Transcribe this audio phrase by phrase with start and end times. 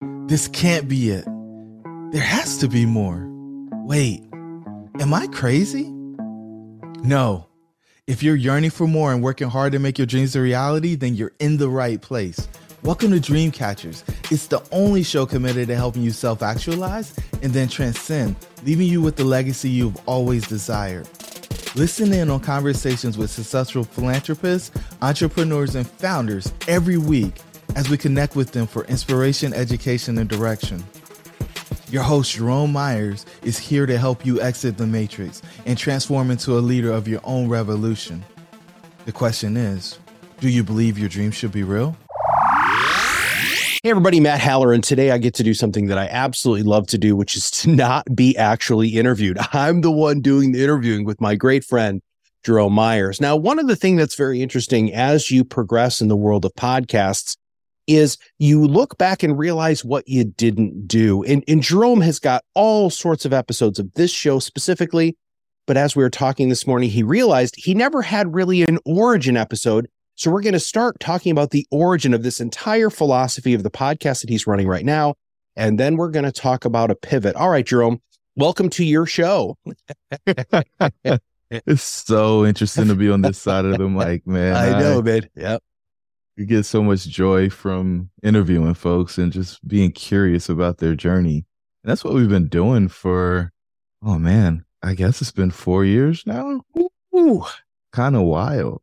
[0.00, 1.24] This can't be it.
[2.12, 3.26] There has to be more.
[3.86, 4.22] Wait,
[5.00, 5.88] am I crazy?
[7.02, 7.46] No.
[8.06, 11.14] If you're yearning for more and working hard to make your dreams a reality, then
[11.14, 12.46] you're in the right place.
[12.82, 14.02] Welcome to Dreamcatchers.
[14.30, 19.00] It's the only show committed to helping you self actualize and then transcend, leaving you
[19.00, 21.08] with the legacy you've always desired.
[21.74, 24.70] Listen in on conversations with successful philanthropists,
[25.00, 27.34] entrepreneurs, and founders every week
[27.74, 30.84] as we connect with them for inspiration, education, and direction.
[31.88, 36.58] Your host, Jerome Myers, is here to help you exit the matrix and transform into
[36.58, 38.24] a leader of your own revolution.
[39.04, 39.98] The question is
[40.40, 41.96] do you believe your dreams should be real?
[43.82, 46.88] Hey, everybody, Matt Haller, and today I get to do something that I absolutely love
[46.88, 49.38] to do, which is to not be actually interviewed.
[49.52, 52.02] I'm the one doing the interviewing with my great friend,
[52.42, 53.20] Jerome Myers.
[53.20, 56.52] Now, one of the things that's very interesting as you progress in the world of
[56.54, 57.36] podcasts
[57.86, 61.22] is you look back and realize what you didn't do.
[61.24, 65.16] And, and Jerome has got all sorts of episodes of this show specifically.
[65.66, 69.36] But as we were talking this morning, he realized he never had really an origin
[69.36, 69.88] episode
[70.18, 73.70] so we're going to start talking about the origin of this entire philosophy of the
[73.70, 75.14] podcast that he's running right now.
[75.56, 77.36] And then we're going to talk about a pivot.
[77.36, 78.00] All right, Jerome,
[78.34, 79.58] welcome to your show.
[81.50, 84.56] it's so interesting to be on this side of the mic, man.
[84.56, 85.28] I know, man.
[85.36, 85.62] Yep.
[86.36, 91.46] You get so much joy from interviewing folks and just being curious about their journey.
[91.82, 93.52] And that's what we've been doing for,
[94.02, 96.60] oh man, I guess it's been four years now.
[97.92, 98.82] Kind of wild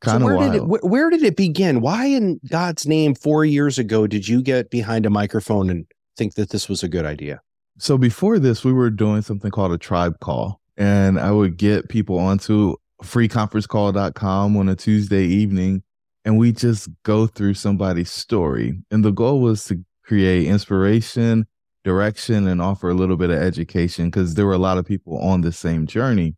[0.00, 1.80] kind of so where Did it, where did it begin?
[1.80, 6.34] Why in God's name, four years ago, did you get behind a microphone and think
[6.34, 7.40] that this was a good idea?
[7.78, 11.88] So before this, we were doing something called a tribe call, and I would get
[11.88, 15.82] people onto freeconferencecall.com on a Tuesday evening,
[16.26, 18.78] and we just go through somebody's story.
[18.90, 21.46] And the goal was to create inspiration,
[21.84, 25.16] direction, and offer a little bit of education because there were a lot of people
[25.18, 26.36] on the same journey.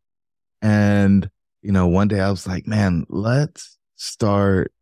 [0.63, 1.29] And
[1.63, 4.73] you know, one day I was like, man, let's start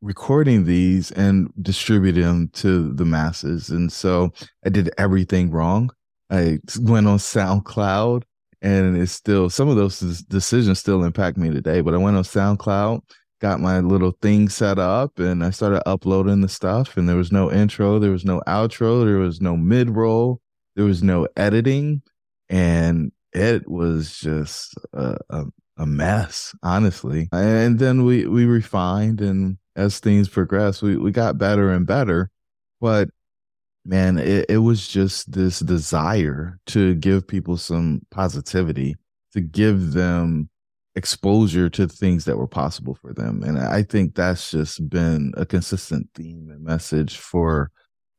[0.00, 3.70] recording these and distribute them to the masses.
[3.70, 4.32] And so
[4.64, 5.90] I did everything wrong.
[6.30, 8.24] I went on SoundCloud
[8.60, 12.24] and it's still, some of those decisions still impact me today, but I went on
[12.24, 13.02] SoundCloud,
[13.40, 17.32] got my little thing set up and I started uploading the stuff and there was
[17.32, 20.40] no intro, there was no outro, there was no mid roll,
[20.76, 22.02] there was no editing.
[22.48, 25.44] And it was just a, a,
[25.76, 27.28] a mess, honestly.
[27.32, 32.30] And then we we refined, and as things progressed, we we got better and better.
[32.80, 33.10] But
[33.84, 38.96] man, it, it was just this desire to give people some positivity,
[39.32, 40.48] to give them
[40.96, 43.42] exposure to things that were possible for them.
[43.42, 47.70] And I think that's just been a consistent theme and message for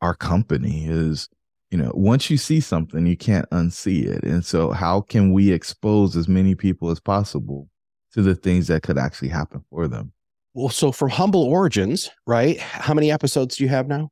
[0.02, 1.30] our company is
[1.72, 4.24] you know, once you see something, you can't unsee it.
[4.24, 7.68] And so, how can we expose as many people as possible
[8.14, 10.14] to the things that could actually happen for them?
[10.54, 12.60] Well, so from humble origins, right?
[12.60, 14.10] How many episodes do you have now?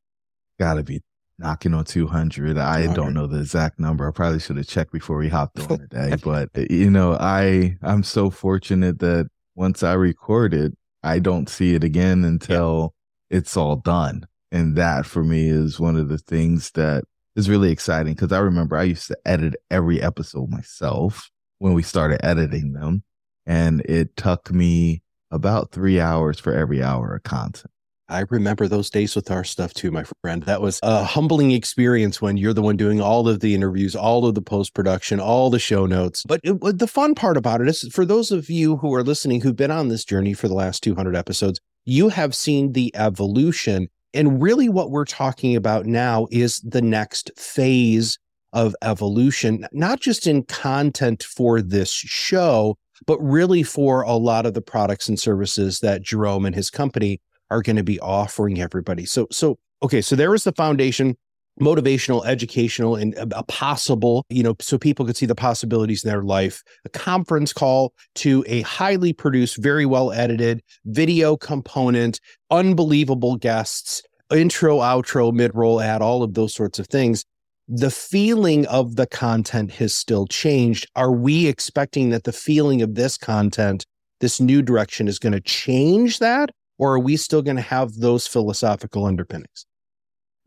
[0.59, 1.01] Got to be
[1.39, 2.57] knocking on 200.
[2.57, 4.07] I don't know the exact number.
[4.07, 7.77] I probably should have checked before we hopped on today, but eh, you know, I
[7.81, 10.73] I'm so fortunate that once I record it,
[11.03, 12.93] I don't see it again until
[13.29, 13.37] yeah.
[13.37, 14.25] it's all done.
[14.51, 17.03] And that for me is one of the things that
[17.35, 21.81] is really exciting because I remember I used to edit every episode myself when we
[21.81, 23.03] started editing them.
[23.45, 25.01] And it took me
[25.31, 27.72] about three hours for every hour of content.
[28.09, 30.43] I remember those days with our stuff too, my friend.
[30.43, 34.25] That was a humbling experience when you're the one doing all of the interviews, all
[34.25, 36.23] of the post production, all the show notes.
[36.27, 39.41] But it, the fun part about it is for those of you who are listening
[39.41, 43.87] who've been on this journey for the last 200 episodes, you have seen the evolution
[44.13, 48.19] and really, what we're talking about now is the next phase
[48.53, 52.77] of evolution, not just in content for this show,
[53.07, 57.19] but really for a lot of the products and services that Jerome and his company
[57.51, 59.05] are going to be offering everybody.
[59.05, 61.15] So, so okay, so there is the foundation
[61.59, 66.23] motivational, educational, and a possible, you know, so people could see the possibilities in their
[66.23, 66.63] life.
[66.85, 72.19] A conference call to a highly produced, very well edited video component,
[72.49, 74.01] unbelievable guests,
[74.31, 77.23] intro, outro, mid roll ad, all of those sorts of things.
[77.67, 80.89] The feeling of the content has still changed.
[80.95, 83.85] Are we expecting that the feeling of this content,
[84.19, 86.49] this new direction, is going to change that?
[86.83, 89.65] Or are we still going to have those philosophical underpinnings?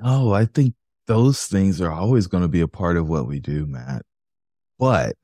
[0.05, 0.75] Oh, I think
[1.07, 4.03] those things are always going to be a part of what we do, Matt.
[4.79, 5.17] But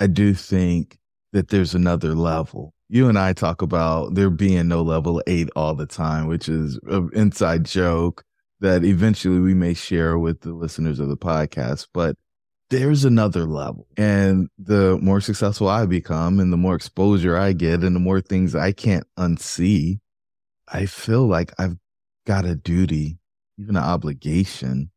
[0.00, 0.96] I do think
[1.34, 2.72] that there's another level.
[2.88, 6.80] You and I talk about there being no level eight all the time, which is
[6.86, 8.24] an inside joke
[8.60, 11.88] that eventually we may share with the listeners of the podcast.
[11.92, 12.16] But
[12.70, 13.88] there's another level.
[13.98, 18.22] And the more successful I become and the more exposure I get and the more
[18.22, 19.98] things I can't unsee,
[20.68, 21.76] I feel like I've
[22.26, 23.18] got a duty,
[23.58, 24.90] even an obligation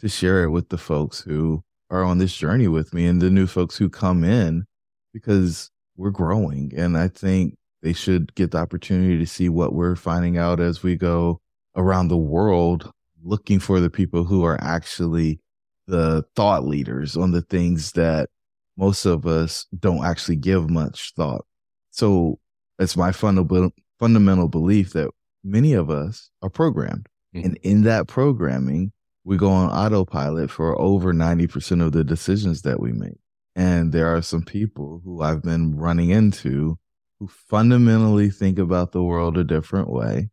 [0.00, 3.30] to share it with the folks who are on this journey with me and the
[3.30, 4.64] new folks who come in
[5.12, 6.72] because we're growing.
[6.76, 10.82] And I think they should get the opportunity to see what we're finding out as
[10.82, 11.40] we go
[11.76, 12.90] around the world
[13.22, 15.38] looking for the people who are actually
[15.86, 18.28] the thought leaders on the things that
[18.76, 21.44] most of us don't actually give much thought.
[21.90, 22.38] So
[22.78, 23.72] it's my fundamental
[24.02, 25.08] fundamental belief that
[25.44, 27.08] many of us are programmed.
[27.36, 27.46] Mm-hmm.
[27.46, 28.90] And in that programming,
[29.22, 33.20] we go on autopilot for over 90% of the decisions that we make.
[33.54, 36.80] And there are some people who I've been running into
[37.20, 40.30] who fundamentally think about the world a different way.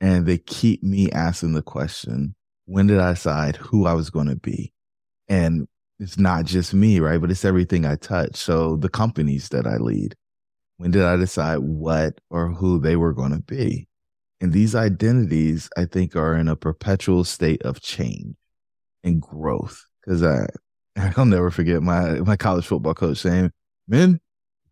[0.00, 2.34] And they keep me asking the question,
[2.64, 4.72] when did I decide who I was going to be?
[5.28, 5.68] And
[6.00, 7.20] it's not just me, right?
[7.20, 8.34] But it's everything I touch.
[8.34, 10.16] So the companies that I lead,
[10.76, 13.88] when did I decide what or who they were going to be?
[14.40, 18.36] And these identities, I think, are in a perpetual state of change
[19.02, 19.84] and growth.
[20.04, 20.46] Because I,
[21.16, 23.52] I'll never forget my my college football coach saying,
[23.88, 24.20] "Men,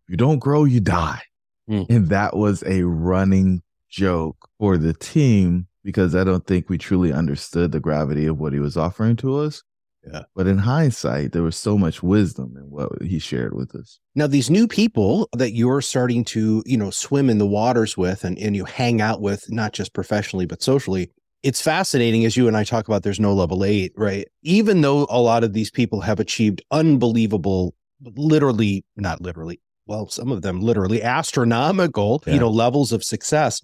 [0.05, 1.21] if you don't grow, you die."
[1.69, 1.89] Mm.
[1.89, 7.13] And that was a running joke for the team because I don't think we truly
[7.13, 9.63] understood the gravity of what he was offering to us.
[10.11, 10.23] Yeah.
[10.35, 13.99] But in hindsight, there was so much wisdom in what he shared with us.
[14.15, 18.23] Now, these new people that you're starting to, you know, swim in the waters with
[18.23, 21.09] and, and you hang out with, not just professionally, but socially,
[21.41, 24.27] it's fascinating as you and I talk about there's no level eight, right?
[24.41, 30.31] Even though a lot of these people have achieved unbelievable, literally, not literally, well, some
[30.31, 32.33] of them literally astronomical, yeah.
[32.33, 33.61] you know, levels of success,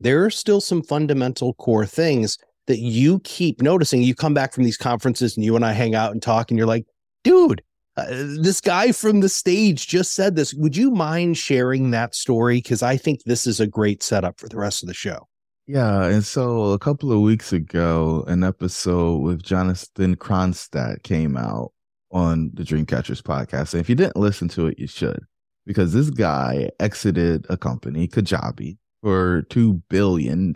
[0.00, 2.38] there are still some fundamental core things
[2.68, 4.02] that you keep noticing.
[4.02, 6.58] You come back from these conferences and you and I hang out and talk, and
[6.58, 6.86] you're like,
[7.24, 7.62] dude,
[7.96, 8.06] uh,
[8.40, 10.54] this guy from the stage just said this.
[10.54, 12.58] Would you mind sharing that story?
[12.58, 15.26] Because I think this is a great setup for the rest of the show.
[15.66, 16.04] Yeah.
[16.04, 21.72] And so a couple of weeks ago, an episode with Jonathan Kronstadt came out
[22.10, 23.74] on the Dreamcatchers podcast.
[23.74, 25.20] And if you didn't listen to it, you should,
[25.66, 30.54] because this guy exited a company, Kajabi, for $2 billion.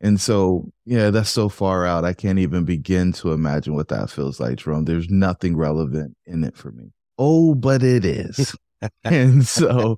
[0.00, 2.04] And so, yeah, that's so far out.
[2.04, 4.86] I can't even begin to imagine what that feels like, Jerome.
[4.86, 6.92] There's nothing relevant in it for me.
[7.18, 8.56] Oh, but it is.
[9.04, 9.96] and so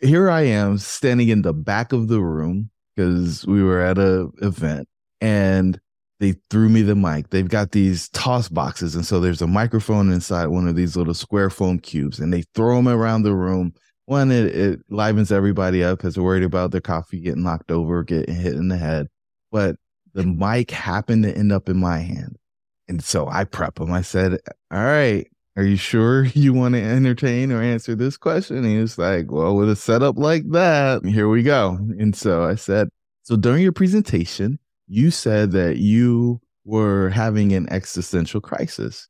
[0.00, 4.28] here I am standing in the back of the room because we were at a
[4.42, 4.88] event
[5.20, 5.80] and
[6.20, 7.30] they threw me the mic.
[7.30, 8.94] They've got these toss boxes.
[8.94, 12.42] And so there's a microphone inside one of these little square foam cubes and they
[12.54, 13.74] throw them around the room
[14.10, 18.02] one, it, it livens everybody up because they're worried about their coffee getting knocked over,
[18.02, 19.06] getting hit in the head.
[19.52, 19.76] But
[20.14, 22.36] the mic happened to end up in my hand.
[22.88, 23.92] And so I prep him.
[23.92, 24.40] I said,
[24.72, 28.56] All right, are you sure you want to entertain or answer this question?
[28.56, 31.78] And he was like, Well, with a setup like that, here we go.
[31.98, 32.88] And so I said,
[33.22, 34.58] So during your presentation,
[34.88, 39.08] you said that you were having an existential crisis.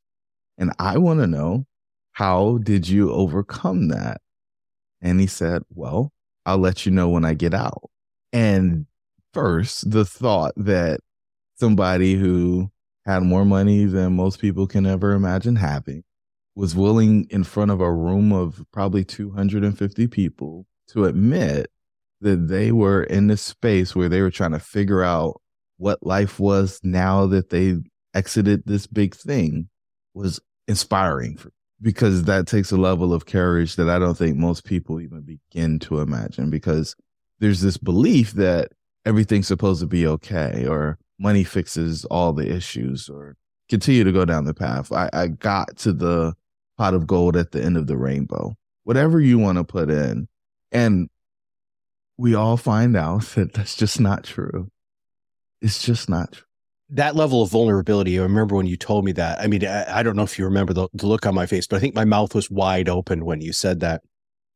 [0.59, 1.65] And I want to know
[2.11, 4.21] how did you overcome that?
[5.01, 6.11] And he said, Well,
[6.45, 7.89] I'll let you know when I get out.
[8.33, 8.85] And
[9.33, 10.99] first, the thought that
[11.55, 12.71] somebody who
[13.05, 16.03] had more money than most people can ever imagine having
[16.55, 21.69] was willing in front of a room of probably 250 people to admit
[22.19, 25.41] that they were in this space where they were trying to figure out
[25.77, 27.75] what life was now that they
[28.13, 29.67] exited this big thing
[30.13, 34.65] was inspiring for because that takes a level of courage that I don't think most
[34.65, 36.95] people even begin to imagine because
[37.39, 38.71] there's this belief that
[39.05, 43.35] everything's supposed to be okay or money fixes all the issues or
[43.69, 44.91] continue to go down the path.
[44.91, 46.33] I, I got to the
[46.77, 50.27] pot of gold at the end of the rainbow, whatever you want to put in.
[50.71, 51.09] And
[52.17, 54.69] we all find out that that's just not true.
[55.61, 56.45] It's just not true
[56.91, 59.39] that level of vulnerability, I remember when you told me that.
[59.39, 61.65] I mean, I, I don't know if you remember the, the, look on my face,
[61.65, 64.01] but I think my mouth was wide open when you said that.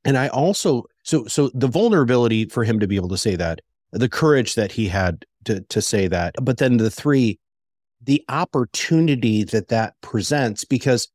[0.04, 3.62] And I also, so, so the vulnerability for him to be able to say that,
[3.92, 7.39] the courage that he had to, to say that, but then the three,
[8.04, 11.08] the opportunity that that presents, because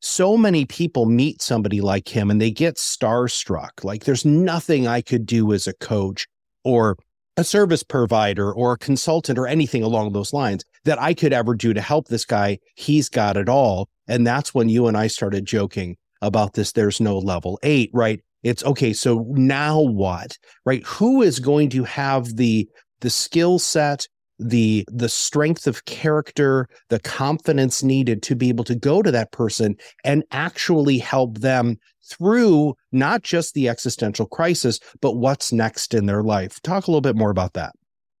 [0.00, 3.82] so many people meet somebody like him and they get starstruck.
[3.82, 6.28] Like there's nothing I could do as a coach
[6.62, 6.96] or
[7.38, 11.54] a service provider or a consultant or anything along those lines that I could ever
[11.54, 12.58] do to help this guy.
[12.74, 13.88] He's got it all.
[14.08, 16.72] And that's when you and I started joking about this.
[16.72, 18.20] There's no level eight, right?
[18.42, 18.92] It's okay.
[18.92, 20.84] So now what, right?
[20.84, 22.68] Who is going to have the,
[23.02, 28.74] the skill set the the strength of character the confidence needed to be able to
[28.74, 35.16] go to that person and actually help them through not just the existential crisis but
[35.16, 36.60] what's next in their life.
[36.62, 37.74] Talk a little bit more about that.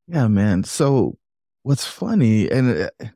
[0.06, 0.64] Yeah man.
[0.64, 1.16] So
[1.62, 3.06] what's funny and uh,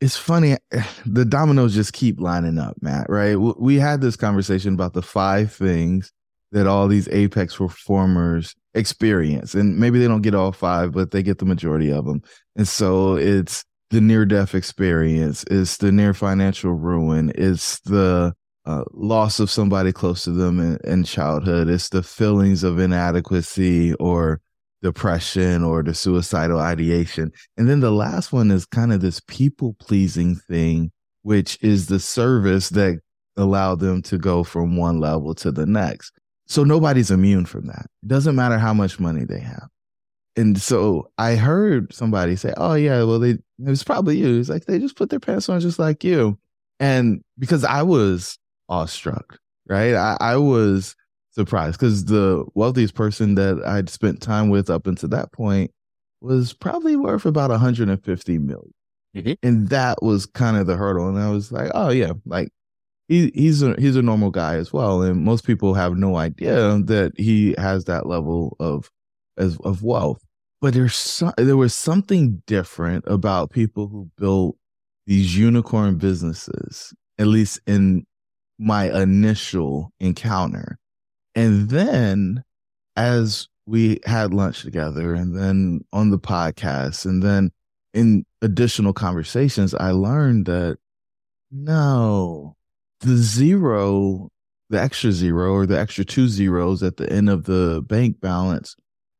[0.00, 0.56] it's funny
[1.06, 3.36] the dominoes just keep lining up matt right?
[3.36, 6.12] We had this conversation about the five things
[6.52, 9.54] that all these apex performers experience.
[9.54, 12.22] And maybe they don't get all five but they get the majority of them.
[12.56, 18.32] And so it's the near death experience it's the near financial ruin it's the
[18.64, 23.92] uh, loss of somebody close to them in, in childhood it's the feelings of inadequacy
[23.94, 24.40] or
[24.82, 27.30] depression or the suicidal ideation.
[27.56, 30.90] And then the last one is kind of this people pleasing thing
[31.22, 32.98] which is the service that
[33.36, 36.12] allowed them to go from one level to the next
[36.50, 37.86] so nobody's immune from that.
[38.02, 39.68] It doesn't matter how much money they have.
[40.36, 44.48] And so I heard somebody say, "Oh yeah, well they it was probably you." It's
[44.48, 46.38] like they just put their pants on just like you.
[46.80, 48.36] And because I was
[48.68, 49.38] awestruck,
[49.68, 49.94] right?
[49.94, 50.96] I, I was
[51.30, 55.70] surprised because the wealthiest person that I'd spent time with up until that point
[56.20, 58.74] was probably worth about 150 million.
[59.16, 59.32] Mm-hmm.
[59.42, 61.08] And that was kind of the hurdle.
[61.08, 62.50] And I was like, oh yeah, like
[63.10, 66.78] he, he's a he's a normal guy as well, and most people have no idea
[66.84, 68.88] that he has that level of
[69.36, 70.24] as of wealth.
[70.60, 74.56] But there's so, there was something different about people who built
[75.06, 78.06] these unicorn businesses, at least in
[78.60, 80.78] my initial encounter.
[81.34, 82.44] And then
[82.94, 87.50] as we had lunch together and then on the podcast and then
[87.92, 90.78] in additional conversations, I learned that
[91.50, 92.56] no,
[93.00, 94.30] the zero,
[94.68, 98.76] the extra zero or the extra two zeros at the end of the bank balance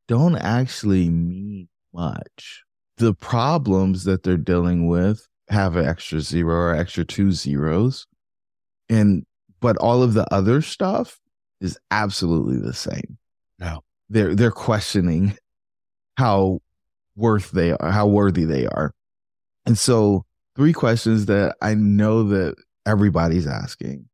[0.07, 2.63] don't actually mean much.
[2.97, 8.07] The problems that they're dealing with have an extra zero or extra two zeros.
[8.89, 9.25] And,
[9.59, 11.19] but all of the other stuff
[11.59, 13.17] is absolutely the same.
[13.59, 13.83] No.
[14.09, 15.37] They're, they're questioning
[16.17, 16.59] how
[17.15, 18.93] worth they are, how worthy they are.
[19.65, 24.05] And so three questions that I know that everybody's asking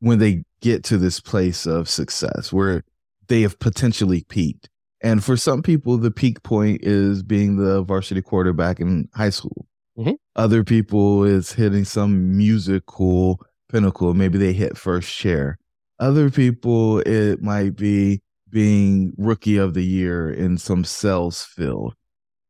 [0.00, 2.82] when they get to this place of success where
[3.28, 4.68] they have potentially peaked.
[5.00, 9.66] And for some people, the peak point is being the varsity quarterback in high school.
[9.98, 10.12] Mm-hmm.
[10.34, 14.14] Other people is hitting some musical pinnacle.
[14.14, 15.58] Maybe they hit first chair.
[15.98, 21.94] Other people, it might be being rookie of the year in some sales field.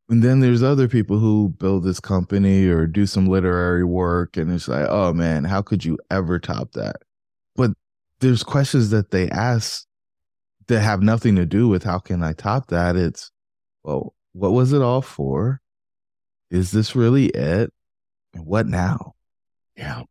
[0.08, 4.52] And then there's other people who build this company or do some literary work, and
[4.52, 6.96] it's like, oh man, how could you ever top that?
[7.56, 7.72] But
[8.20, 9.84] there's questions that they ask
[10.68, 12.94] that have nothing to do with how can I top that.
[12.96, 13.30] It's,
[13.82, 15.60] well, what was it all for?
[16.50, 17.72] Is this really it?
[18.34, 19.14] And what now?
[19.76, 20.02] Yeah.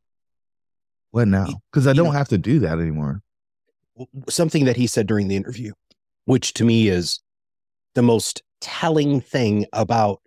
[1.11, 1.47] What now?
[1.71, 3.21] Because I don't know, have to do that anymore.
[4.27, 5.71] Something that he said during the interview,
[6.25, 7.21] which to me is
[7.93, 10.21] the most telling thing about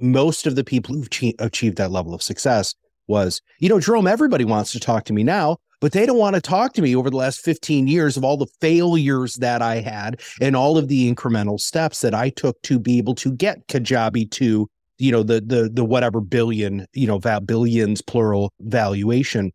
[0.00, 2.74] most of the people who've che- achieved that level of success
[3.06, 6.34] was, you know, Jerome, everybody wants to talk to me now, but they don't want
[6.34, 9.80] to talk to me over the last 15 years of all the failures that I
[9.80, 13.66] had and all of the incremental steps that I took to be able to get
[13.68, 19.52] Kajabi to, you know, the the the whatever billion, you know, va- billions plural valuation.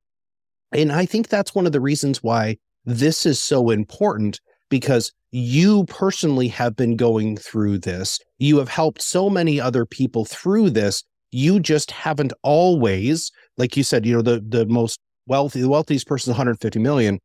[0.71, 5.85] And I think that's one of the reasons why this is so important because you
[5.85, 8.19] personally have been going through this.
[8.37, 11.03] You have helped so many other people through this.
[11.31, 16.07] You just haven't always, like you said, you know, the the most wealthy, the wealthiest
[16.07, 17.19] person is 150 million.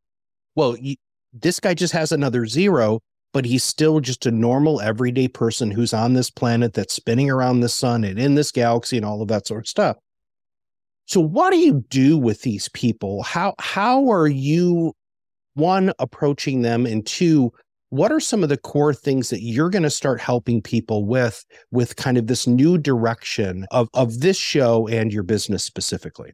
[0.55, 0.95] Well, you,
[1.33, 2.99] this guy just has another zero,
[3.33, 7.59] but he's still just a normal, everyday person who's on this planet that's spinning around
[7.59, 9.97] the sun and in this galaxy and all of that sort of stuff.
[11.07, 13.23] So, what do you do with these people?
[13.23, 14.93] How how are you
[15.55, 17.51] one approaching them and two
[17.89, 21.45] what are some of the core things that you're going to start helping people with
[21.71, 26.33] with kind of this new direction of of this show and your business specifically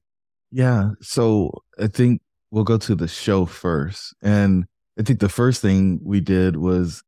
[0.51, 4.65] yeah so i think we'll go to the show first and
[4.99, 7.03] i think the first thing we did was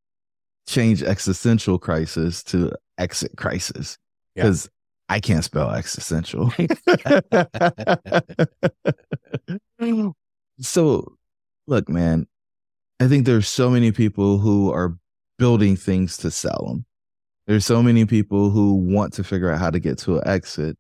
[0.68, 3.98] change existential crisis to exit crisis
[4.36, 4.70] because
[5.10, 5.16] yeah.
[5.16, 6.54] i can't spell existential
[10.60, 11.18] so
[11.68, 12.28] look, man,
[13.00, 14.98] I think there's so many people who are
[15.38, 16.86] building things to sell them.
[17.48, 20.78] There's so many people who want to figure out how to get to an exit.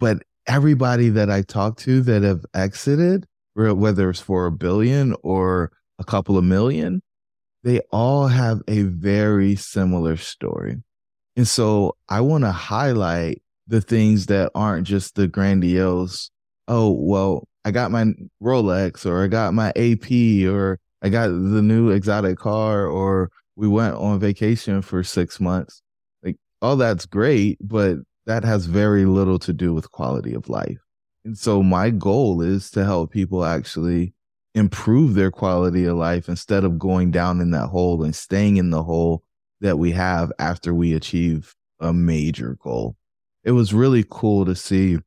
[0.00, 5.72] But everybody that I talk to that have exited, whether it's for a billion or
[5.98, 7.02] a couple of million,
[7.64, 10.76] they all have a very similar story.
[11.36, 16.30] And so I want to highlight the things that aren't just the grandiose,
[16.68, 18.12] oh, well, I got my
[18.42, 20.10] Rolex or I got my AP
[20.48, 25.82] or I got the new exotic car or we went on vacation for six months.
[26.22, 27.96] Like all that's great, but
[28.26, 30.78] that has very little to do with quality of life.
[31.24, 34.14] And so my goal is to help people actually
[34.54, 38.70] improve their quality of life instead of going down in that hole and staying in
[38.70, 39.22] the hole
[39.60, 42.96] that we have after we achieve a major goal.
[43.44, 44.98] It was really cool to see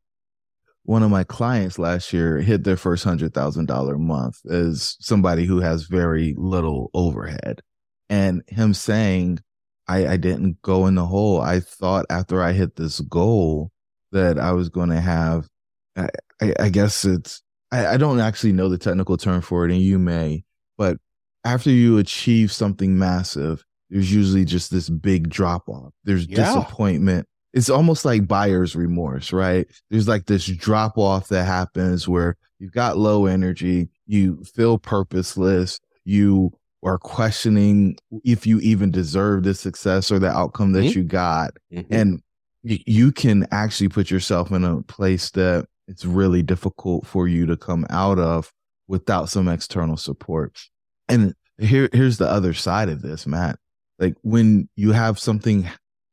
[0.83, 5.45] one of my clients last year hit their first hundred thousand dollar month as somebody
[5.45, 7.61] who has very little overhead.
[8.09, 9.39] And him saying,
[9.88, 11.39] I, I didn't go in the hole.
[11.41, 13.71] I thought after I hit this goal
[14.11, 15.47] that I was going to have,
[15.95, 16.09] I,
[16.41, 19.81] I, I guess it's, I, I don't actually know the technical term for it, and
[19.81, 20.43] you may,
[20.77, 20.97] but
[21.45, 25.93] after you achieve something massive, there's usually just this big drop off.
[26.03, 26.38] There's yeah.
[26.38, 27.27] disappointment.
[27.53, 29.67] It's almost like buyer's remorse, right?
[29.89, 35.79] There's like this drop off that happens where you've got low energy, you feel purposeless,
[36.05, 36.53] you
[36.84, 41.00] are questioning if you even deserve the success or the outcome that mm-hmm.
[41.00, 41.51] you got.
[41.72, 41.93] Mm-hmm.
[41.93, 42.22] And
[42.63, 47.46] y- you can actually put yourself in a place that it's really difficult for you
[47.48, 48.51] to come out of
[48.88, 50.60] without some external support.
[51.08, 53.60] And here, here's the other side of this, Matt.
[54.00, 55.70] Like when you have something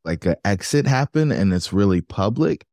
[0.08, 2.64] like an exit happen and it's really public,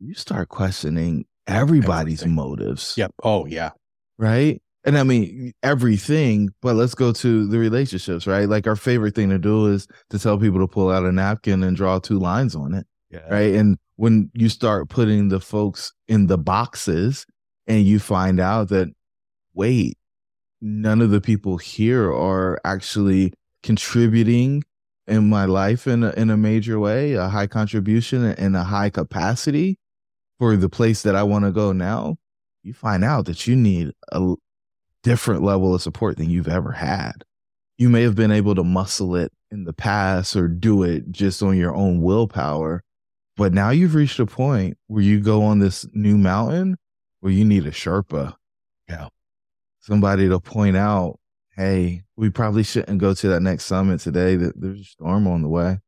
[0.00, 2.34] you start questioning everybody's Everything.
[2.34, 2.94] motives.
[2.96, 3.12] Yep.
[3.22, 3.70] Oh, yeah.
[4.18, 4.60] Right.
[4.84, 8.48] And I mean everything, but let's go to the relationships, right?
[8.48, 11.62] Like our favorite thing to do is to tell people to pull out a napkin
[11.62, 12.86] and draw two lines on it.
[13.10, 13.28] Yeah.
[13.30, 13.54] Right.
[13.54, 17.26] And when you start putting the folks in the boxes
[17.66, 18.88] and you find out that,
[19.52, 19.98] wait,
[20.62, 24.64] none of the people here are actually contributing
[25.08, 28.90] in my life in a, in a major way, a high contribution and a high
[28.90, 29.78] capacity
[30.38, 32.16] for the place that I want to go now,
[32.62, 34.34] you find out that you need a
[35.02, 37.24] different level of support than you've ever had.
[37.78, 41.42] You may have been able to muscle it in the past or do it just
[41.42, 42.84] on your own willpower,
[43.36, 46.76] but now you've reached a point where you go on this new mountain
[47.20, 48.34] where you need a Sherpa.
[48.88, 49.08] Yeah.
[49.80, 51.18] Somebody to point out
[51.58, 54.36] hey, we probably shouldn't go to that next summit today.
[54.36, 55.80] There's a storm on the way.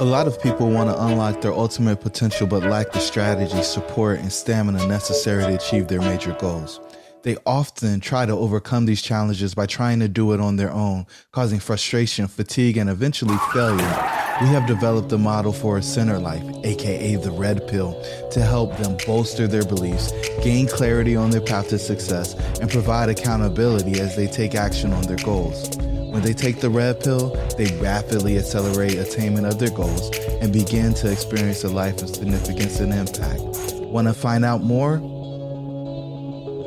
[0.00, 4.18] A lot of people want to unlock their ultimate potential but lack the strategy, support,
[4.18, 6.80] and stamina necessary to achieve their major goals.
[7.24, 11.06] They often try to overcome these challenges by trying to do it on their own,
[11.32, 14.10] causing frustration, fatigue, and eventually failure.
[14.42, 17.98] We have developed a model for a center life, aka the red pill,
[18.30, 23.08] to help them bolster their beliefs, gain clarity on their path to success, and provide
[23.08, 25.74] accountability as they take action on their goals.
[25.78, 30.92] When they take the red pill, they rapidly accelerate attainment of their goals and begin
[30.94, 33.40] to experience a life of significance and impact.
[33.80, 35.13] Want to find out more?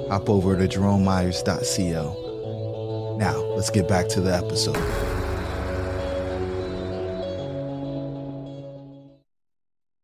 [0.09, 3.17] Hop over to jeromemyers.co.
[3.19, 4.75] Now, let's get back to the episode.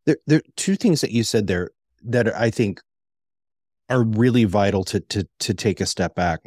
[0.05, 1.71] there there are two things that you said there
[2.03, 2.81] that I think
[3.89, 6.41] are really vital to to to take a step back.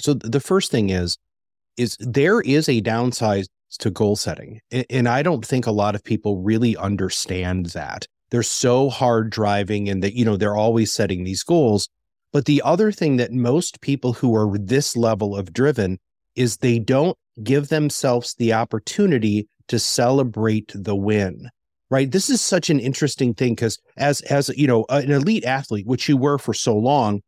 [0.00, 1.18] So the first thing is
[1.76, 3.46] is there is a downside
[3.78, 4.60] to goal setting.
[4.90, 8.06] And I don't think a lot of people really understand that.
[8.30, 11.88] They're so hard driving and that you know they're always setting these goals.
[12.32, 15.98] But the other thing that most people who are this level of driven
[16.36, 21.50] is they don't give themselves the opportunity to celebrate the win
[21.90, 22.10] right?
[22.10, 26.08] This is such an interesting thing because as as you know an elite athlete which
[26.08, 27.20] you were for so long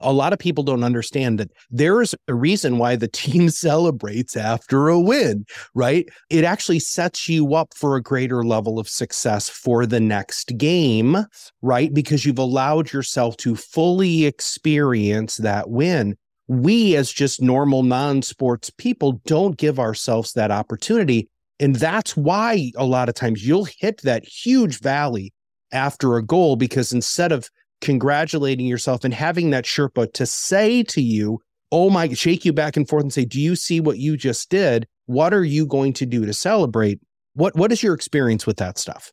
[0.00, 4.36] a lot of people don't understand that there is a reason why the team celebrates
[4.36, 6.08] after a win, right?
[6.30, 11.16] It actually sets you up for a greater level of success for the next game,
[11.62, 11.92] right?
[11.92, 16.16] Because you've allowed yourself to fully experience that win.
[16.48, 21.28] We, as just normal non sports people, don't give ourselves that opportunity.
[21.58, 25.32] And that's why a lot of times you'll hit that huge valley
[25.72, 27.48] after a goal because instead of
[27.80, 31.40] congratulating yourself and having that Sherpa to say to you,
[31.72, 34.50] oh my, shake you back and forth and say, do you see what you just
[34.50, 34.86] did?
[35.06, 37.00] What are you going to do to celebrate?
[37.34, 39.12] What What is your experience with that stuff?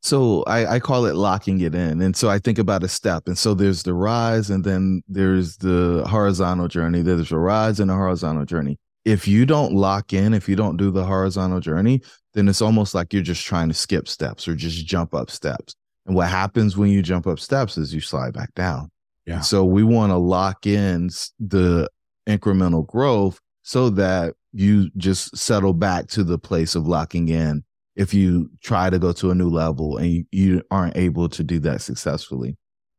[0.00, 2.00] So I, I call it locking it in.
[2.00, 3.26] And so I think about a step.
[3.26, 7.02] And so there's the rise and then there's the horizontal journey.
[7.02, 10.76] There's a rise and a horizontal journey if you don't lock in, if you don't
[10.76, 12.02] do the horizontal journey,
[12.34, 15.74] then it's almost like you're just trying to skip steps or just jump up steps.
[16.08, 18.90] And what happens when you jump up steps is you slide back down.
[19.26, 19.40] Yeah.
[19.40, 21.88] So we want to lock in the
[22.26, 27.62] incremental growth so that you just settle back to the place of locking in
[27.94, 31.44] if you try to go to a new level and you, you aren't able to
[31.44, 32.56] do that successfully.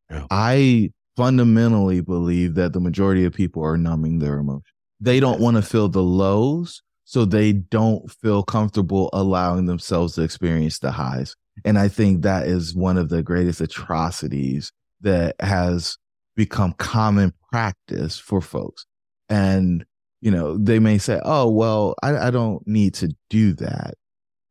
[0.08, 0.26] Yeah.
[0.30, 4.64] I fundamentally believe that the majority of people are numbing their emotions.
[5.00, 10.22] They don't want to feel the lows, so they don't feel comfortable allowing themselves to
[10.22, 11.34] experience the highs.
[11.64, 15.96] And I think that is one of the greatest atrocities that has
[16.36, 18.86] become common practice for folks.
[19.28, 19.84] And,
[20.20, 23.94] you know, they may say, oh, well, I, I don't need to do that.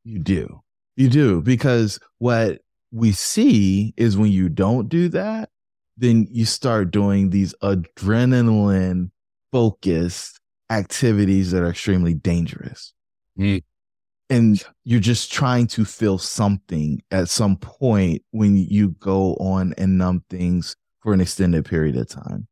[0.03, 0.61] You do.
[0.95, 1.41] You do.
[1.41, 2.59] Because what
[2.91, 5.49] we see is when you don't do that,
[5.97, 9.11] then you start doing these adrenaline
[9.51, 12.93] focused activities that are extremely dangerous.
[13.37, 13.63] Mm
[14.29, 19.97] and you're just trying to feel something at some point when you go on and
[19.97, 22.47] numb things for an extended period of time.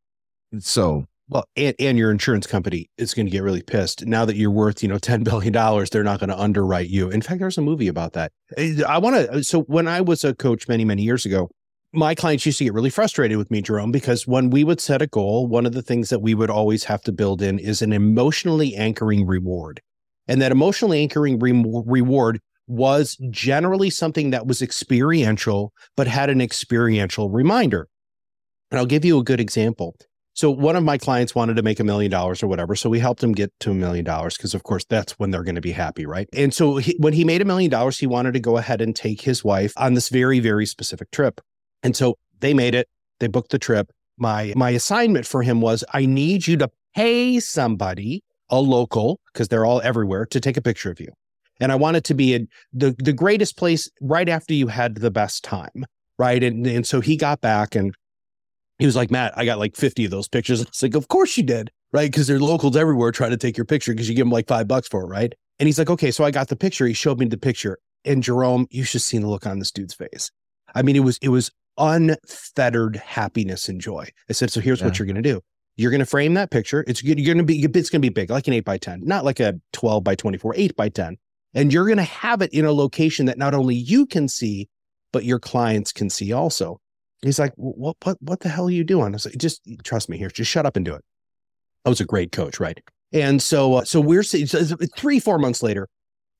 [0.51, 4.25] And so, well, and, and your insurance company is going to get really pissed now
[4.25, 5.53] that you're worth, you know, $10 billion.
[5.91, 7.09] They're not going to underwrite you.
[7.09, 8.31] In fact, there's a movie about that.
[8.57, 9.31] I want to.
[9.31, 11.49] Uh, so, when I was a coach many, many years ago,
[11.93, 15.01] my clients used to get really frustrated with me, Jerome, because when we would set
[15.01, 17.81] a goal, one of the things that we would always have to build in is
[17.81, 19.81] an emotionally anchoring reward.
[20.27, 26.41] And that emotionally anchoring re- reward was generally something that was experiential, but had an
[26.41, 27.87] experiential reminder.
[28.71, 29.95] And I'll give you a good example.
[30.33, 32.75] So one of my clients wanted to make a million dollars or whatever.
[32.75, 35.43] So we helped him get to a million dollars because, of course, that's when they're
[35.43, 36.29] going to be happy, right?
[36.31, 38.95] And so he, when he made a million dollars, he wanted to go ahead and
[38.95, 41.41] take his wife on this very, very specific trip.
[41.81, 42.87] And so they made it.
[43.19, 43.91] They booked the trip.
[44.19, 49.47] My my assignment for him was I need you to pay somebody a local, because
[49.47, 51.09] they're all everywhere, to take a picture of you.
[51.59, 54.95] And I want it to be a, the, the greatest place right after you had
[54.95, 55.85] the best time.
[56.19, 56.43] Right.
[56.43, 57.93] And, and so he got back and
[58.79, 60.61] he was like, Matt, I got like 50 of those pictures.
[60.67, 61.71] It's like, of course you did.
[61.93, 62.11] Right.
[62.11, 64.47] Because there are locals everywhere trying to take your picture because you give them like
[64.47, 65.07] five bucks for it.
[65.07, 65.33] Right.
[65.59, 66.85] And he's like, okay, so I got the picture.
[66.85, 67.79] He showed me the picture.
[68.05, 70.29] And Jerome, you should see the look on this dude's face.
[70.75, 74.07] I mean, it was, it was unfettered happiness and joy.
[74.29, 74.87] I said, so here's yeah.
[74.87, 75.41] what you're going to do.
[75.77, 76.83] You're going to frame that picture.
[76.87, 79.01] It's you're going to be it's going to be big, like an eight by ten,
[79.05, 81.17] not like a twelve by twenty four, eight by ten.
[81.53, 84.69] And you're going to have it in a location that not only you can see,
[85.13, 86.79] but your clients can see also.
[87.21, 89.13] He's like, what what what the hell are you doing?
[89.13, 90.29] I was like, just trust me here.
[90.29, 91.03] Just shut up and do it.
[91.85, 92.79] I was a great coach, right?
[93.13, 95.87] And so uh, so we're three four months later,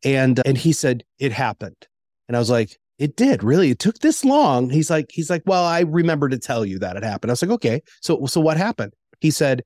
[0.03, 1.87] and and he said it happened,
[2.27, 3.69] and I was like, it did really.
[3.69, 4.69] It took this long.
[4.69, 7.31] He's like, he's like, well, I remember to tell you that it happened.
[7.31, 8.93] I was like, okay, so so what happened?
[9.19, 9.63] He said,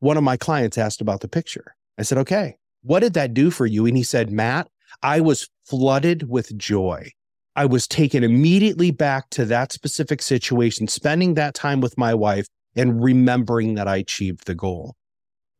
[0.00, 1.74] One of my clients asked about the picture.
[1.98, 3.86] I said, Okay, what did that do for you?
[3.86, 4.68] And he said, Matt,
[5.02, 7.10] I was flooded with joy.
[7.54, 12.46] I was taken immediately back to that specific situation, spending that time with my wife
[12.76, 14.94] and remembering that I achieved the goal.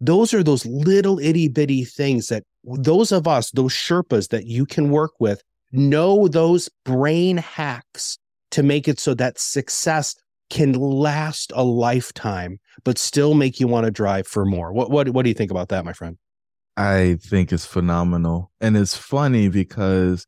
[0.01, 4.67] Those are those little itty bitty things that those of us, those Sherpas that you
[4.67, 8.19] can work with, know those brain hacks
[8.51, 10.15] to make it so that success
[10.51, 14.73] can last a lifetime, but still make you want to drive for more.
[14.73, 16.19] What what what do you think about that, my friend?
[16.77, 18.51] I think it's phenomenal.
[18.61, 20.27] And it's funny because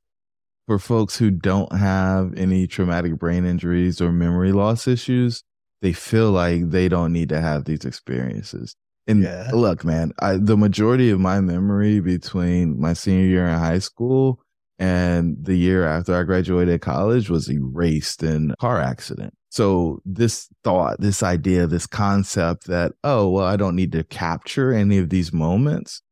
[0.66, 5.42] for folks who don't have any traumatic brain injuries or memory loss issues,
[5.82, 8.74] they feel like they don't need to have these experiences.
[9.06, 9.50] And yeah.
[9.52, 14.40] look, man, I, the majority of my memory between my senior year in high school
[14.78, 19.34] and the year after I graduated college was erased in a car accident.
[19.50, 24.72] So this thought, this idea, this concept that, oh, well, I don't need to capture
[24.72, 26.02] any of these moments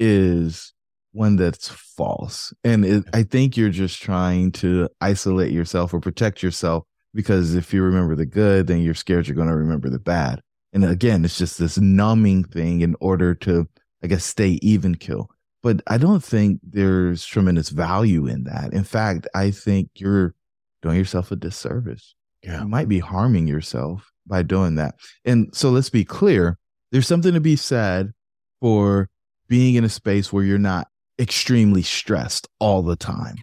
[0.00, 0.72] is
[1.12, 2.52] one that's false.
[2.64, 6.84] And it, I think you're just trying to isolate yourself or protect yourself
[7.14, 10.40] because if you remember the good, then you're scared you're going to remember the bad.
[10.72, 13.66] And again, it's just this numbing thing in order to,
[14.02, 15.30] I guess, stay even kill.
[15.62, 18.72] But I don't think there's tremendous value in that.
[18.72, 20.34] In fact, I think you're
[20.82, 22.14] doing yourself a disservice
[22.46, 22.62] yeah.
[22.62, 24.94] you might be harming yourself by doing that.
[25.24, 26.58] And so let's be clear
[26.92, 28.12] there's something to be said
[28.60, 29.08] for
[29.48, 30.88] being in a space where you're not
[31.18, 33.36] extremely stressed all the time.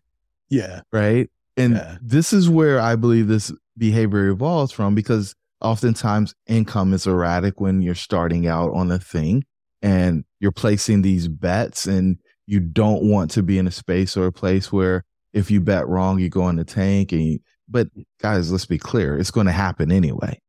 [0.49, 0.82] Yeah.
[0.91, 1.30] Right.
[1.58, 1.97] And yeah.
[2.02, 7.82] this is where I believe this behavior evolves from because oftentimes income is erratic when
[7.82, 9.45] you're starting out on a thing
[9.84, 12.17] and you're placing these bets and
[12.48, 15.88] you don't want to be in a space or a place where if you bet
[15.88, 19.46] wrong, you go in the tank and you, but guys, let's be clear, it's going
[19.46, 20.39] to happen anyway.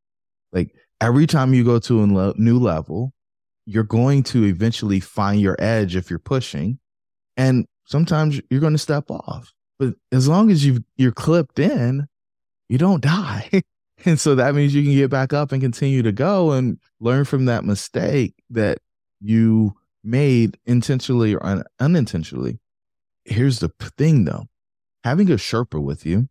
[0.52, 3.12] Like every time you go to a new level,
[3.66, 6.78] you're going to eventually find your edge if you're pushing.
[7.36, 9.52] And sometimes you're going to step off.
[9.78, 12.06] But as long as you you're clipped in,
[12.68, 13.62] you don't die.
[14.04, 17.24] and so that means you can get back up and continue to go and learn
[17.24, 18.78] from that mistake that
[19.20, 22.58] you made intentionally or un- unintentionally.
[23.24, 24.48] Here's the thing though
[25.04, 26.28] having a Sherpa with you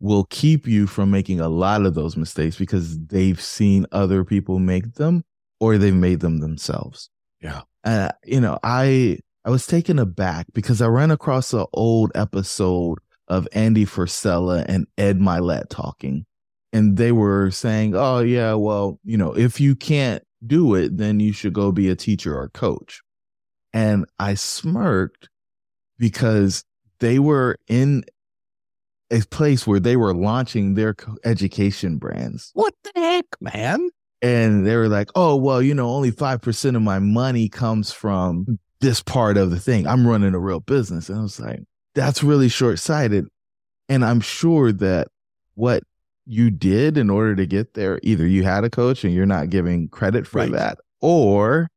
[0.00, 4.58] will keep you from making a lot of those mistakes because they've seen other people
[4.58, 5.24] make them
[5.60, 7.10] or they've made them themselves.
[7.40, 7.62] Yeah.
[7.84, 12.98] Uh, you know, I I was taken aback because I ran across an old episode
[13.28, 16.26] of Andy Frisella and Ed Mylett talking.
[16.72, 21.20] And they were saying, Oh, yeah, well, you know, if you can't do it, then
[21.20, 23.00] you should go be a teacher or coach.
[23.72, 25.28] And I smirked
[25.98, 26.64] because
[27.00, 28.04] they were in
[29.10, 32.50] a place where they were launching their education brands.
[32.54, 33.88] What the heck, man?
[34.20, 38.58] And they were like, oh, well, you know, only 5% of my money comes from
[38.80, 39.86] this part of the thing.
[39.86, 41.08] I'm running a real business.
[41.08, 41.60] And I was like,
[41.94, 43.26] that's really short sighted.
[43.88, 45.08] And I'm sure that
[45.54, 45.82] what
[46.28, 49.48] you did in order to get there, either you had a coach and you're not
[49.48, 50.52] giving credit for right.
[50.52, 51.68] that, or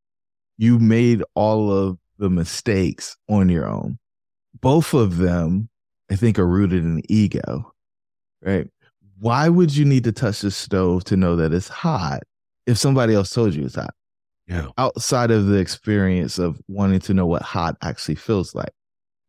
[0.57, 3.97] you made all of the mistakes on your own.
[4.59, 5.69] Both of them,
[6.11, 7.73] I think, are rooted in ego,
[8.41, 8.67] right?
[9.19, 12.23] Why would you need to touch the stove to know that it's hot
[12.67, 13.93] if somebody else told you it's hot?
[14.47, 14.67] Yeah.
[14.77, 18.73] Outside of the experience of wanting to know what hot actually feels like.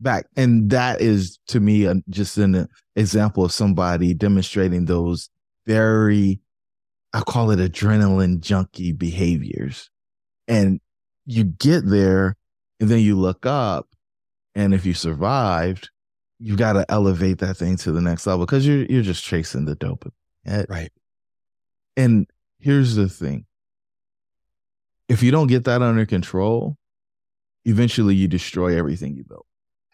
[0.02, 0.26] Back.
[0.36, 5.30] And that is to me a, just an example of somebody demonstrating those
[5.66, 6.40] very,
[7.12, 9.90] I call it adrenaline junkie behaviors.
[10.48, 10.80] And
[11.24, 12.36] you get there
[12.80, 13.88] and then you look up.
[14.54, 15.88] And if you survived,
[16.38, 19.64] you've got to elevate that thing to the next level because you're you're just chasing
[19.64, 20.68] the dopamine.
[20.68, 20.90] Right.
[21.96, 22.26] And
[22.58, 23.46] here's the thing
[25.08, 26.76] if you don't get that under control,
[27.64, 29.46] eventually you destroy everything you built.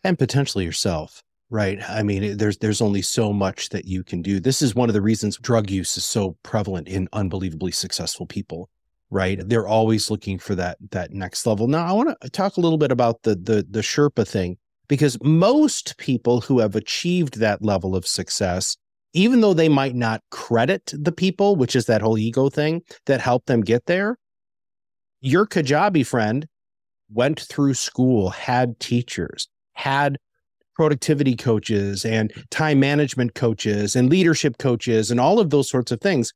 [0.04, 1.78] And potentially yourself, right?
[1.88, 4.40] I mean, there's there's only so much that you can do.
[4.40, 8.70] This is one of the reasons drug use is so prevalent in unbelievably successful people,
[9.10, 9.40] right?
[9.46, 11.66] They're always looking for that that next level.
[11.66, 14.58] Now, I want to talk a little bit about the the the Sherpa thing
[14.88, 18.76] because most people who have achieved that level of success
[19.14, 23.20] even though they might not credit the people, which is that whole ego thing that
[23.20, 24.18] helped them get there,
[25.20, 26.46] your Kajabi friend
[27.10, 30.18] went through school, had teachers, had
[30.74, 36.00] productivity coaches and time management coaches and leadership coaches and all of those sorts of
[36.00, 36.32] things.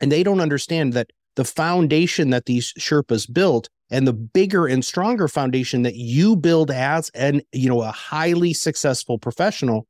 [0.00, 4.84] And they don't understand that the foundation that these Sherpas built and the bigger and
[4.84, 9.86] stronger foundation that you build as an, you know, a highly successful professional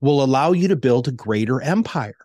[0.00, 2.16] will allow you to build a greater empire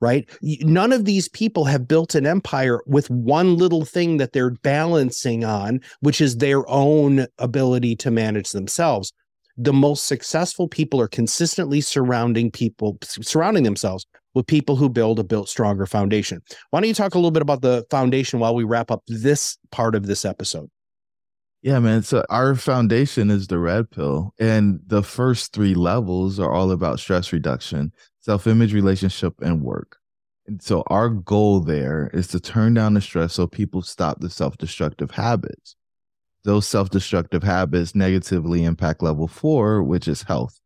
[0.00, 0.28] right?
[0.42, 5.44] None of these people have built an empire with one little thing that they're balancing
[5.44, 9.12] on, which is their own ability to manage themselves.
[9.60, 15.24] The most successful people are consistently surrounding people, surrounding themselves with people who build a
[15.24, 16.40] built stronger foundation.
[16.70, 19.58] Why don't you talk a little bit about the foundation while we wrap up this
[19.72, 20.70] part of this episode?
[21.60, 22.02] Yeah, man.
[22.02, 27.00] So our foundation is the red pill, and the first three levels are all about
[27.00, 29.96] stress reduction self image, relationship, and work.
[30.46, 34.30] And so our goal there is to turn down the stress so people stop the
[34.30, 35.74] self destructive habits.
[36.44, 40.60] Those self destructive habits negatively impact level four, which is health.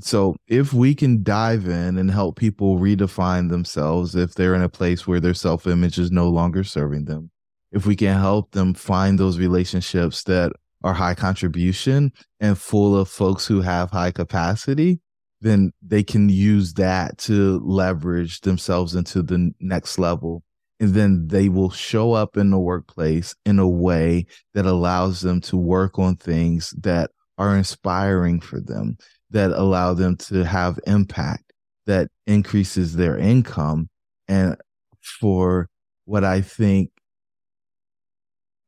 [0.00, 4.68] So if we can dive in and help people redefine themselves, if they're in a
[4.68, 7.30] place where their self image is no longer serving them,
[7.72, 13.08] if we can help them find those relationships that are high contribution and full of
[13.08, 15.00] folks who have high capacity,
[15.40, 20.42] then they can use that to leverage themselves into the next level.
[20.78, 25.40] And then they will show up in the workplace in a way that allows them
[25.42, 28.98] to work on things that are inspiring for them,
[29.30, 31.52] that allow them to have impact,
[31.86, 33.88] that increases their income.
[34.28, 34.56] And
[35.00, 35.68] for
[36.04, 36.90] what I think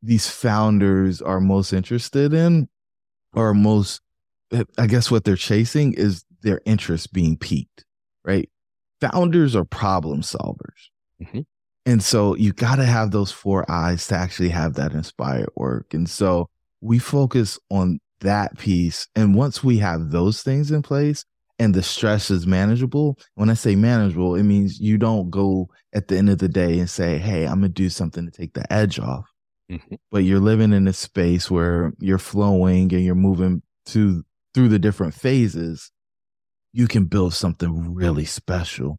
[0.03, 2.69] these founders are most interested in,
[3.35, 4.01] or most,
[4.79, 7.85] I guess what they're chasing is their interest being piqued,
[8.25, 8.49] right?
[9.01, 10.89] Founders are problem solvers.
[11.23, 11.41] Mm-hmm.
[11.89, 15.95] And so you got to have those four eyes to actually have that inspired work.
[15.95, 16.51] And so
[16.83, 19.09] we focus on that piece.
[19.17, 21.25] And once we have those things in place
[21.59, 26.09] and the stress is manageable, when I say manageable, it means you don't go at
[26.09, 28.53] the end of the day and say, Hey, I'm going to do something to take
[28.53, 29.25] the edge off.
[29.73, 29.95] Mm-hmm.
[30.11, 34.79] But you're living in a space where you're flowing and you're moving to through the
[34.79, 35.91] different phases
[36.75, 38.99] you can build something really special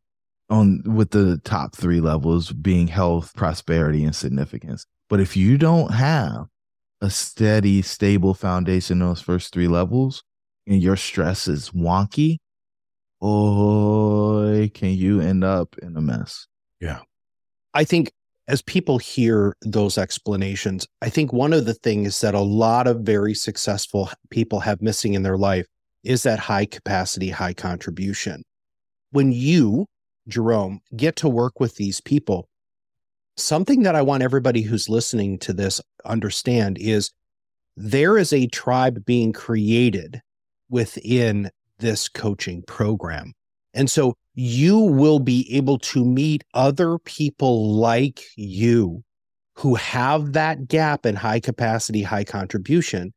[0.50, 4.86] on with the top three levels being health, prosperity, and significance.
[5.10, 6.46] But if you don't have
[7.02, 10.24] a steady, stable foundation in those first three levels
[10.68, 12.38] and your stress is wonky,
[13.22, 16.48] oh, can you end up in a mess?
[16.80, 17.00] Yeah.
[17.74, 18.12] I think
[18.48, 23.02] as people hear those explanations, I think one of the things that a lot of
[23.02, 25.68] very successful people have missing in their life
[26.04, 28.44] is that high capacity, high contribution.
[29.12, 29.86] When you,
[30.28, 32.50] Jerome, get to work with these people,
[33.36, 37.12] something that I want everybody who's listening to this understand is
[37.76, 40.22] there is a tribe being created
[40.70, 43.34] within this coaching program.
[43.74, 49.04] And so you will be able to meet other people like you
[49.56, 53.14] who have that gap in high capacity, high contribution.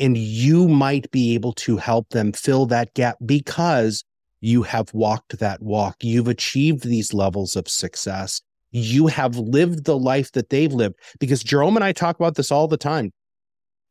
[0.00, 4.04] And you might be able to help them fill that gap because
[4.40, 5.96] you have walked that walk.
[6.02, 8.40] You've achieved these levels of success.
[8.70, 10.96] You have lived the life that they've lived.
[11.18, 13.12] Because Jerome and I talk about this all the time.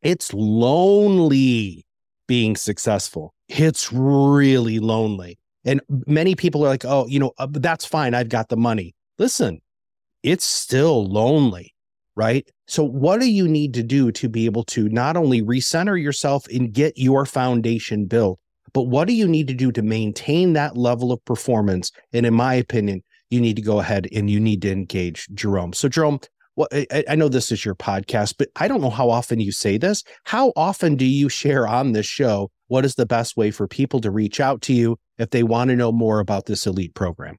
[0.02, 1.84] It's lonely
[2.26, 3.34] being successful.
[3.48, 5.38] It's really lonely.
[5.64, 8.14] And many people are like, oh, you know, uh, that's fine.
[8.14, 8.94] I've got the money.
[9.18, 9.60] Listen,
[10.22, 11.74] it's still lonely,
[12.14, 12.48] right?
[12.66, 16.46] So, what do you need to do to be able to not only recenter yourself
[16.48, 18.38] and get your foundation built,
[18.72, 21.92] but what do you need to do to maintain that level of performance?
[22.12, 25.72] And in my opinion, you need to go ahead and you need to engage Jerome.
[25.72, 26.20] So, Jerome,
[26.56, 29.52] well, I, I, know this is your podcast, but I don't know how often you
[29.52, 30.02] say this.
[30.24, 34.00] How often do you share on this show what is the best way for people
[34.00, 37.36] to reach out to you if they want to know more about this elite program?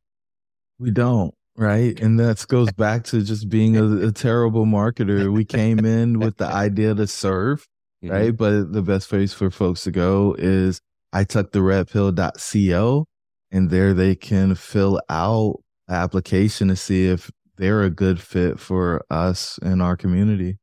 [0.79, 1.99] We don't, right?
[1.99, 5.33] And that goes back to just being a, a terrible marketer.
[5.33, 7.67] We came in with the idea to serve,
[8.03, 8.13] mm-hmm.
[8.13, 8.37] right?
[8.37, 10.79] But the best place for folks to go is
[11.11, 13.05] I took the red redpill.co
[13.51, 18.59] and there they can fill out an application to see if they're a good fit
[18.59, 20.57] for us and our community.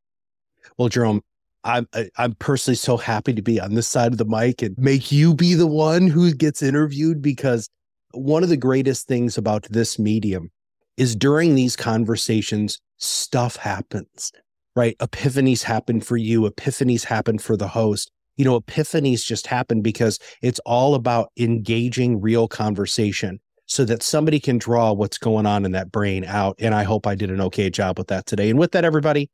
[0.78, 1.22] Well, Jerome,
[1.64, 5.10] I'm I'm personally so happy to be on this side of the mic and make
[5.10, 7.68] you be the one who gets interviewed because
[8.12, 10.50] one of the greatest things about this medium
[10.96, 14.32] is during these conversations stuff happens.
[14.76, 14.96] Right?
[14.98, 18.10] Epiphanies happen for you, epiphanies happen for the host.
[18.36, 24.38] You know, epiphanies just happen because it's all about engaging real conversation so that somebody
[24.38, 26.56] can draw what's going on in that brain out.
[26.58, 28.50] And I hope I did an okay job with that today.
[28.50, 29.30] And with that, everybody,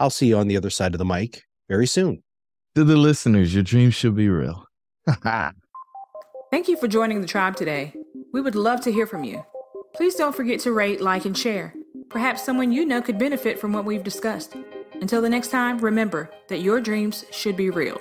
[0.00, 2.22] I'll see you on the other side of the mic very soon.
[2.74, 4.66] To the listeners, your dreams should be real.
[6.50, 7.94] Thank you for joining the tribe today.
[8.32, 9.44] We would love to hear from you.
[9.94, 11.74] Please don't forget to rate, like, and share.
[12.08, 14.54] Perhaps someone you know could benefit from what we've discussed.
[15.00, 18.00] Until the next time, remember that your dreams should be real.